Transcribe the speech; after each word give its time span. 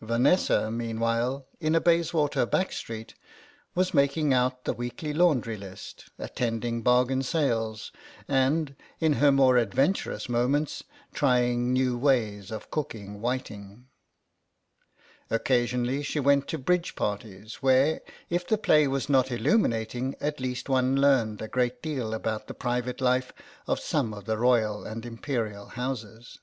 Vanessa, 0.00 0.70
meanwhile, 0.70 1.48
in 1.58 1.74
a 1.74 1.80
Bayswater 1.80 2.46
back 2.46 2.70
street, 2.70 3.16
was 3.74 3.92
making 3.92 4.32
out 4.32 4.64
the 4.64 4.72
weekly 4.72 5.12
laundry 5.12 5.56
list, 5.56 6.10
attending 6.16 6.80
bargain 6.80 7.24
sales, 7.24 7.90
and, 8.28 8.76
in 9.00 9.14
her 9.14 9.32
more 9.32 9.56
adventurous 9.56 10.28
moments, 10.28 10.84
trying 11.12 11.72
new 11.72 11.98
ways 11.98 12.52
of 12.52 12.70
cooking 12.70 13.20
whiting. 13.20 13.88
■ 15.28 15.28
96 15.28 15.28
CROSS 15.28 15.40
CURRENTS 15.40 15.44
Occasionally 15.44 16.02
she 16.04 16.20
went 16.20 16.46
to 16.46 16.56
bridge 16.58 16.94
parties, 16.94 17.54
where, 17.56 18.00
if 18.28 18.46
the 18.46 18.58
play 18.58 18.86
was 18.86 19.08
not 19.08 19.32
illuminating, 19.32 20.14
at 20.20 20.38
least 20.38 20.68
one 20.68 20.94
learned 21.00 21.42
a 21.42 21.48
great 21.48 21.82
deal 21.82 22.14
about 22.14 22.46
the 22.46 22.54
private 22.54 23.00
life 23.00 23.32
of 23.66 23.80
some 23.80 24.14
of 24.14 24.24
the 24.24 24.38
Royal 24.38 24.84
and 24.84 25.04
Imperial 25.04 25.66
Houses. 25.70 26.38